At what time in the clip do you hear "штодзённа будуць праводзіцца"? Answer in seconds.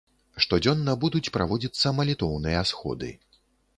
0.43-1.93